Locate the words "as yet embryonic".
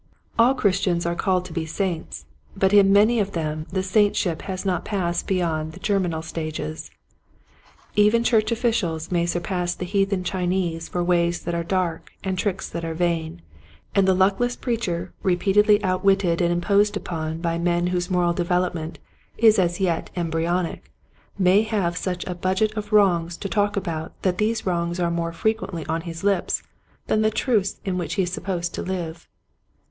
19.59-20.91